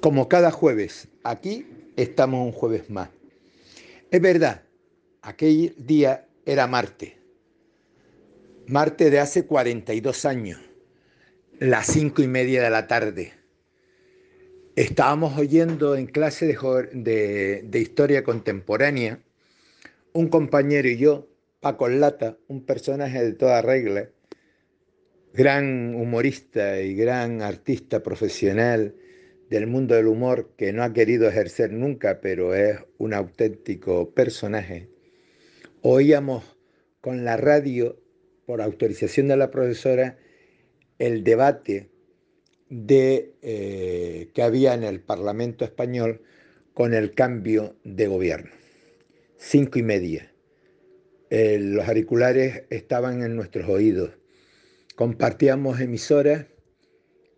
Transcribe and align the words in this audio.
Como 0.00 0.30
cada 0.30 0.50
jueves, 0.50 1.08
aquí 1.24 1.66
estamos 1.96 2.46
un 2.46 2.52
jueves 2.52 2.88
más. 2.88 3.10
Es 4.10 4.22
verdad, 4.22 4.62
aquel 5.20 5.74
día 5.76 6.26
era 6.46 6.66
Marte. 6.66 7.18
Marte 8.66 9.10
de 9.10 9.20
hace 9.20 9.44
42 9.44 10.24
años, 10.24 10.58
las 11.58 11.86
cinco 11.86 12.22
y 12.22 12.28
media 12.28 12.62
de 12.62 12.70
la 12.70 12.86
tarde. 12.86 13.34
Estábamos 14.74 15.38
oyendo 15.38 15.94
en 15.94 16.06
clase 16.06 16.46
de, 16.46 17.62
de 17.62 17.78
historia 17.78 18.24
contemporánea, 18.24 19.20
un 20.14 20.28
compañero 20.28 20.88
y 20.88 20.96
yo, 20.96 21.28
Paco 21.60 21.90
Lata, 21.90 22.38
un 22.48 22.64
personaje 22.64 23.22
de 23.22 23.32
toda 23.34 23.60
regla, 23.60 24.08
gran 25.34 25.94
humorista 25.94 26.80
y 26.80 26.94
gran 26.94 27.42
artista 27.42 28.02
profesional, 28.02 28.94
del 29.50 29.66
mundo 29.66 29.96
del 29.96 30.06
humor 30.06 30.54
que 30.56 30.72
no 30.72 30.84
ha 30.84 30.92
querido 30.92 31.28
ejercer 31.28 31.72
nunca, 31.72 32.20
pero 32.20 32.54
es 32.54 32.78
un 32.98 33.12
auténtico 33.12 34.14
personaje. 34.14 34.88
Oíamos 35.82 36.56
con 37.00 37.24
la 37.24 37.36
radio, 37.36 38.00
por 38.46 38.62
autorización 38.62 39.26
de 39.26 39.36
la 39.36 39.50
profesora, 39.50 40.18
el 40.98 41.24
debate 41.24 41.90
de, 42.68 43.34
eh, 43.42 44.30
que 44.32 44.42
había 44.42 44.74
en 44.74 44.84
el 44.84 45.00
Parlamento 45.00 45.64
español 45.64 46.22
con 46.72 46.94
el 46.94 47.12
cambio 47.12 47.76
de 47.82 48.06
gobierno. 48.06 48.50
Cinco 49.36 49.80
y 49.80 49.82
media. 49.82 50.32
Eh, 51.30 51.58
los 51.60 51.88
auriculares 51.88 52.64
estaban 52.70 53.22
en 53.22 53.34
nuestros 53.34 53.68
oídos. 53.68 54.12
Compartíamos 54.94 55.80
emisoras 55.80 56.46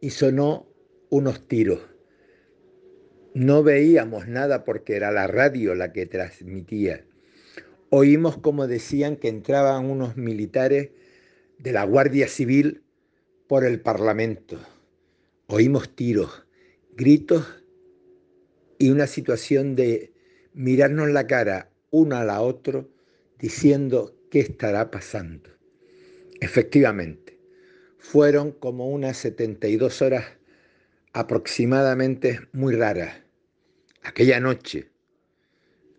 y 0.00 0.10
sonó 0.10 0.66
unos 1.08 1.46
tiros 1.46 1.91
no 3.34 3.62
veíamos 3.62 4.28
nada 4.28 4.64
porque 4.64 4.96
era 4.96 5.10
la 5.10 5.26
radio 5.26 5.74
la 5.74 5.92
que 5.92 6.06
transmitía. 6.06 7.04
Oímos 7.90 8.38
como 8.38 8.66
decían 8.66 9.16
que 9.16 9.28
entraban 9.28 9.86
unos 9.86 10.16
militares 10.16 10.90
de 11.58 11.72
la 11.72 11.84
Guardia 11.84 12.28
Civil 12.28 12.82
por 13.46 13.64
el 13.64 13.80
Parlamento. 13.80 14.58
Oímos 15.46 15.94
tiros, 15.94 16.46
gritos 16.96 17.62
y 18.78 18.90
una 18.90 19.06
situación 19.06 19.76
de 19.76 20.12
mirarnos 20.54 21.10
la 21.10 21.26
cara 21.26 21.70
uno 21.90 22.16
a 22.16 22.24
la 22.24 22.40
otro 22.40 22.90
diciendo 23.38 24.16
qué 24.30 24.40
estará 24.40 24.90
pasando. 24.90 25.50
Efectivamente, 26.40 27.38
fueron 27.98 28.52
como 28.52 28.88
unas 28.88 29.16
72 29.18 30.02
horas 30.02 30.24
aproximadamente 31.12 32.40
muy 32.52 32.74
raras 32.74 33.22
Aquella 34.02 34.40
noche, 34.40 34.90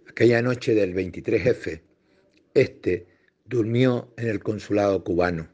aquella 0.10 0.42
noche 0.42 0.76
del 0.76 0.94
23F, 0.94 1.82
este 2.54 3.08
durmió 3.46 4.14
en 4.18 4.28
el 4.28 4.44
consulado 4.44 5.04
cubano, 5.04 5.48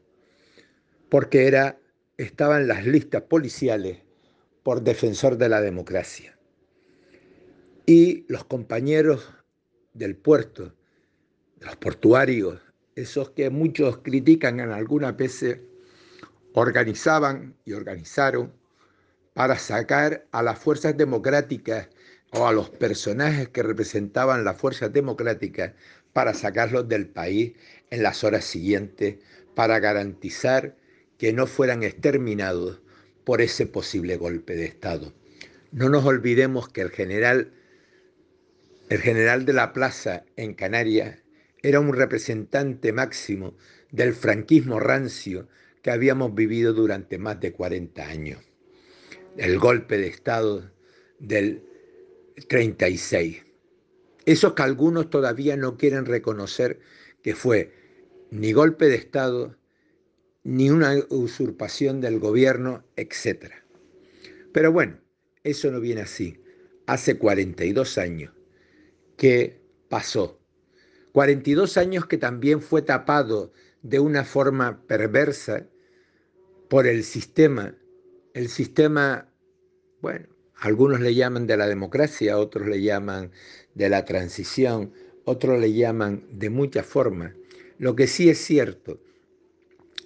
porque 1.08 1.46
era, 1.46 1.78
estaba 2.16 2.60
en 2.60 2.66
las 2.66 2.84
listas 2.86 3.22
policiales 3.22 3.98
por 4.64 4.82
defensor 4.82 5.36
de 5.36 5.48
la 5.48 5.60
democracia. 5.60 6.36
Y 7.86 8.24
los 8.28 8.44
compañeros 8.44 9.30
del 9.94 10.16
puerto, 10.16 10.74
los 11.60 11.76
portuarios, 11.76 12.60
esos 12.96 13.30
que 13.30 13.48
muchos 13.48 13.98
critican 13.98 14.58
en 14.58 14.70
alguna 14.70 15.12
vez, 15.12 15.44
organizaban 16.52 17.56
y 17.64 17.74
organizaron 17.74 18.59
para 19.40 19.58
sacar 19.58 20.26
a 20.32 20.42
las 20.42 20.58
fuerzas 20.58 20.98
democráticas 20.98 21.88
o 22.30 22.46
a 22.46 22.52
los 22.52 22.68
personajes 22.68 23.48
que 23.48 23.62
representaban 23.62 24.44
las 24.44 24.58
fuerzas 24.58 24.92
democráticas 24.92 25.72
para 26.12 26.34
sacarlos 26.34 26.90
del 26.90 27.06
país 27.08 27.54
en 27.88 28.02
las 28.02 28.22
horas 28.22 28.44
siguientes, 28.44 29.16
para 29.54 29.78
garantizar 29.78 30.76
que 31.16 31.32
no 31.32 31.46
fueran 31.46 31.82
exterminados 31.82 32.82
por 33.24 33.40
ese 33.40 33.64
posible 33.64 34.18
golpe 34.18 34.56
de 34.56 34.66
Estado. 34.66 35.14
No 35.72 35.88
nos 35.88 36.04
olvidemos 36.04 36.68
que 36.68 36.82
el 36.82 36.90
general, 36.90 37.50
el 38.90 38.98
general 38.98 39.46
de 39.46 39.54
la 39.54 39.72
plaza 39.72 40.26
en 40.36 40.52
Canarias 40.52 41.16
era 41.62 41.80
un 41.80 41.94
representante 41.94 42.92
máximo 42.92 43.56
del 43.90 44.12
franquismo 44.12 44.80
rancio 44.80 45.48
que 45.80 45.90
habíamos 45.90 46.34
vivido 46.34 46.74
durante 46.74 47.16
más 47.16 47.40
de 47.40 47.52
40 47.52 48.06
años. 48.06 48.49
El 49.36 49.58
golpe 49.58 49.98
de 49.98 50.08
Estado 50.08 50.70
del 51.18 51.62
36. 52.48 53.44
Esos 54.26 54.54
que 54.54 54.62
algunos 54.62 55.10
todavía 55.10 55.56
no 55.56 55.76
quieren 55.76 56.06
reconocer 56.06 56.80
que 57.22 57.34
fue 57.34 57.72
ni 58.30 58.52
golpe 58.52 58.86
de 58.86 58.96
Estado, 58.96 59.56
ni 60.42 60.70
una 60.70 60.94
usurpación 61.10 62.00
del 62.00 62.18
gobierno, 62.18 62.84
etc. 62.96 63.52
Pero 64.52 64.72
bueno, 64.72 65.00
eso 65.42 65.70
no 65.70 65.80
viene 65.80 66.02
así. 66.02 66.42
Hace 66.86 67.18
42 67.18 67.98
años 67.98 68.32
que 69.16 69.60
pasó. 69.88 70.40
42 71.12 71.76
años 71.76 72.06
que 72.06 72.18
también 72.18 72.62
fue 72.62 72.82
tapado 72.82 73.52
de 73.82 74.00
una 74.00 74.24
forma 74.24 74.86
perversa 74.86 75.66
por 76.68 76.86
el 76.86 77.04
sistema, 77.04 77.74
el 78.34 78.48
sistema, 78.48 79.28
bueno, 80.00 80.26
algunos 80.56 81.00
le 81.00 81.14
llaman 81.14 81.46
de 81.46 81.56
la 81.56 81.66
democracia, 81.66 82.38
otros 82.38 82.66
le 82.66 82.82
llaman 82.82 83.32
de 83.74 83.88
la 83.88 84.04
transición, 84.04 84.92
otros 85.24 85.58
le 85.58 85.72
llaman 85.72 86.26
de 86.30 86.50
muchas 86.50 86.86
formas. 86.86 87.34
Lo 87.78 87.96
que 87.96 88.06
sí 88.06 88.28
es 88.28 88.38
cierto 88.38 89.00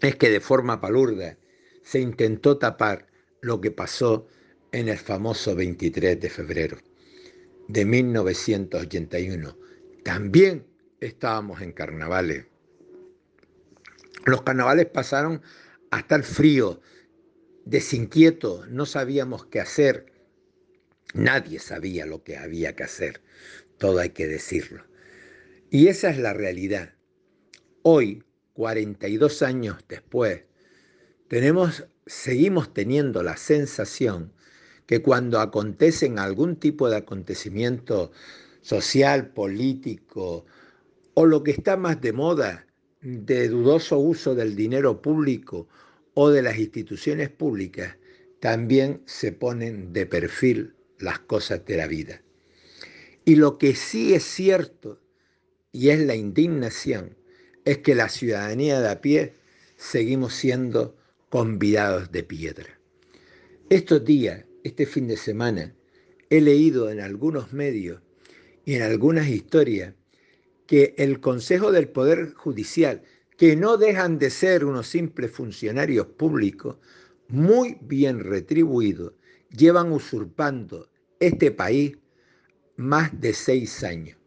es 0.01 0.17
que 0.17 0.31
de 0.31 0.41
forma 0.41 0.81
palurda 0.81 1.37
se 1.83 2.01
intentó 2.01 2.59
tapar 2.59 3.09
lo 3.41 3.61
que 3.61 3.71
pasó 3.71 4.27
en 4.73 4.89
el 4.89 4.99
famoso 4.99 5.55
23 5.55 6.21
de 6.21 6.31
febrero 6.31 6.79
de 7.69 7.85
1981. 7.85 9.56
También 10.03 10.67
estábamos 11.01 11.61
en 11.61 11.73
carnavales. 11.73 12.47
Los 14.25 14.43
carnavales 14.43 14.87
pasaron 14.87 15.43
a 15.91 16.01
estar 16.01 16.23
fríos, 16.23 16.79
desinquietos, 17.64 18.69
no 18.69 18.86
sabíamos 18.86 19.47
qué 19.47 19.60
hacer 19.60 20.14
Nadie 21.14 21.60
sabía 21.60 22.06
lo 22.06 22.25
que 22.25 22.36
había 22.36 22.75
que 22.75 22.82
hacer, 22.82 23.22
todo 23.78 24.00
hay 24.00 24.10
que 24.10 24.26
decirlo. 24.26 24.82
Y 25.70 25.86
esa 25.86 26.10
es 26.10 26.19
la 26.19 26.34
realidad. 26.34 26.94
Hoy, 27.82 28.25
42 28.54 29.42
años 29.42 29.76
después, 29.88 30.42
tenemos, 31.28 31.86
seguimos 32.04 32.75
teniendo 32.75 33.22
la 33.22 33.36
sensación 33.36 34.32
que 34.86 35.02
cuando 35.02 35.38
acontecen 35.38 36.19
algún 36.19 36.56
tipo 36.56 36.91
de 36.91 36.96
acontecimiento 36.96 38.10
social, 38.60 39.28
político 39.28 40.46
o 41.14 41.26
lo 41.26 41.44
que 41.44 41.52
está 41.52 41.76
más 41.76 42.00
de 42.00 42.12
moda, 42.12 42.66
de 43.02 43.48
dudoso 43.48 43.98
uso 43.98 44.34
del 44.34 44.56
dinero 44.56 45.00
público 45.00 45.69
o 46.14 46.30
de 46.30 46.42
las 46.42 46.58
instituciones 46.58 47.28
públicas, 47.28 47.97
también 48.41 49.02
se 49.06 49.32
ponen 49.32 49.92
de 49.92 50.06
perfil 50.06 50.75
las 50.98 51.19
cosas 51.19 51.64
de 51.64 51.76
la 51.76 51.86
vida. 51.86 52.22
Y 53.25 53.36
lo 53.36 53.58
que 53.58 53.75
sí 53.75 54.14
es 54.14 54.25
cierto, 54.25 55.00
y 55.72 55.88
es 55.88 56.00
la 56.00 56.14
indignación, 56.14 57.16
es 57.64 57.78
que 57.78 57.94
la 57.94 58.08
ciudadanía 58.08 58.80
de 58.80 58.88
a 58.88 59.00
pie 59.00 59.34
seguimos 59.76 60.34
siendo 60.34 60.97
convidados 61.30 62.12
de 62.12 62.22
piedra. 62.22 62.78
Estos 63.70 64.04
días, 64.04 64.44
este 64.62 64.86
fin 64.86 65.08
de 65.08 65.17
semana, 65.17 65.75
he 66.31 66.40
leído 66.40 66.90
en 66.90 67.00
algunos 67.00 67.52
medios 67.52 68.02
y 68.64 68.75
en 68.75 68.82
algunas 68.82 69.28
historias 69.28 69.94
que 70.67 70.94
el 70.99 71.20
Consejo 71.20 71.72
del 71.72 71.88
Poder 71.88 72.32
Judicial, 72.34 73.02
que 73.36 73.56
no 73.56 73.76
dejan 73.76 74.19
de 74.19 74.31
ser 74.31 74.64
unos 74.64 74.86
simples 74.86 75.31
funcionarios 75.31 76.06
públicos, 76.06 76.76
muy 77.28 77.78
bien 77.81 78.20
retribuidos, 78.20 79.14
llevan 79.50 79.92
usurpando 79.92 80.90
este 81.20 81.50
país 81.50 81.96
más 82.76 83.19
de 83.20 83.32
seis 83.32 83.82
años, 83.82 84.19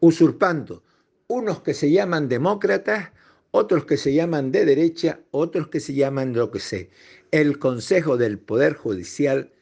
usurpando 0.00 0.82
unos 1.26 1.62
que 1.62 1.74
se 1.74 1.90
llaman 1.90 2.28
demócratas, 2.28 3.10
otros 3.50 3.84
que 3.84 3.96
se 3.96 4.14
llaman 4.14 4.52
de 4.52 4.64
derecha, 4.64 5.20
otros 5.30 5.68
que 5.68 5.80
se 5.80 5.94
llaman 5.94 6.32
lo 6.34 6.50
que 6.50 6.60
sé. 6.60 6.90
El 7.30 7.58
Consejo 7.58 8.16
del 8.16 8.38
Poder 8.38 8.74
Judicial 8.74 9.52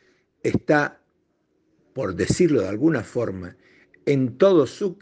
está, 0.42 1.00
por 1.92 2.14
decirlo 2.14 2.62
de 2.62 2.68
alguna 2.68 3.02
forma, 3.02 3.56
en, 4.06 4.38
su, 4.66 4.96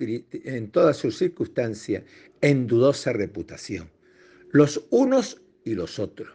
todas 0.73 0.97
sus 0.97 1.19
circunstancias, 1.19 2.03
en 2.41 2.67
dudosa 2.67 3.13
reputación. 3.13 3.91
Los 4.51 4.87
unos 4.91 5.43
y 5.65 5.75
los 5.75 5.99
otros. 5.99 6.31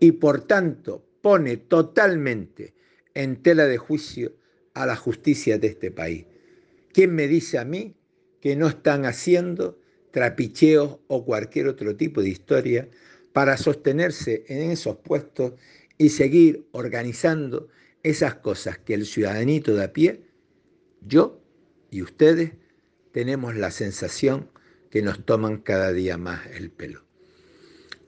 Y 0.00 0.12
por 0.12 0.46
tanto 0.46 1.04
pone 1.20 1.56
totalmente 1.56 2.74
en 3.14 3.42
tela 3.42 3.66
de 3.66 3.78
juicio 3.78 4.32
a 4.74 4.86
la 4.86 4.96
justicia 4.96 5.58
de 5.58 5.68
este 5.68 5.90
país. 5.90 6.26
¿Quién 6.92 7.14
me 7.14 7.28
dice 7.28 7.58
a 7.58 7.64
mí 7.64 7.94
que 8.40 8.56
no 8.56 8.68
están 8.68 9.04
haciendo 9.04 9.78
trapicheos 10.10 10.98
o 11.08 11.24
cualquier 11.24 11.68
otro 11.68 11.96
tipo 11.96 12.22
de 12.22 12.28
historia 12.28 12.88
para 13.32 13.56
sostenerse 13.56 14.44
en 14.48 14.70
esos 14.70 14.96
puestos 14.98 15.54
y 15.98 16.10
seguir 16.10 16.66
organizando 16.72 17.68
esas 18.02 18.34
cosas 18.36 18.78
que 18.78 18.94
el 18.94 19.06
ciudadanito 19.06 19.74
de 19.74 19.84
a 19.84 19.92
pie, 19.92 20.22
yo 21.00 21.41
y 21.92 22.00
ustedes, 22.00 22.52
tenemos 23.12 23.54
la 23.54 23.70
sensación 23.70 24.48
que 24.90 25.02
nos 25.02 25.26
toman 25.26 25.58
cada 25.58 25.92
día 25.92 26.16
más 26.16 26.46
el 26.46 26.70
pelo. 26.70 27.04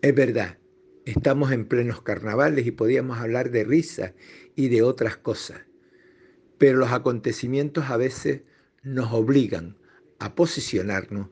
Es 0.00 0.14
verdad, 0.14 0.56
estamos 1.04 1.52
en 1.52 1.66
plenos 1.66 2.00
carnavales 2.00 2.66
y 2.66 2.70
podíamos 2.70 3.18
hablar 3.18 3.50
de 3.50 3.62
risa 3.62 4.14
y 4.56 4.68
de 4.68 4.80
otras 4.80 5.18
cosas, 5.18 5.60
pero 6.56 6.78
los 6.78 6.92
acontecimientos 6.92 7.90
a 7.90 7.98
veces 7.98 8.40
nos 8.82 9.12
obligan 9.12 9.76
a 10.18 10.34
posicionarnos 10.34 11.28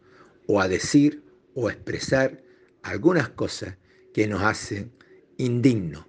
o 0.46 0.60
a 0.60 0.68
decir 0.68 1.24
o 1.54 1.70
expresar 1.70 2.42
algunas 2.82 3.30
cosas 3.30 3.78
que 4.12 4.28
nos 4.28 4.42
hacen 4.42 4.92
indignos. 5.38 6.04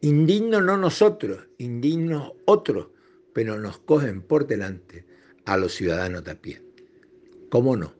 Indignos 0.00 0.62
no 0.62 0.78
nosotros, 0.78 1.48
indignos 1.58 2.32
otros, 2.46 2.88
pero 3.34 3.58
nos 3.58 3.76
cogen 3.76 4.22
por 4.22 4.46
delante 4.46 5.09
a 5.50 5.56
los 5.56 5.74
ciudadanos 5.74 6.22
de 6.22 6.30
a 6.30 6.40
pie. 6.40 6.62
¿Cómo 7.50 7.76
no? 7.76 7.92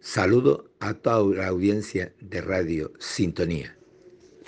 Saludo 0.00 0.72
a 0.80 0.94
toda 0.94 1.36
la 1.36 1.46
audiencia 1.46 2.12
de 2.20 2.40
Radio 2.40 2.92
Sintonía. 2.98 3.78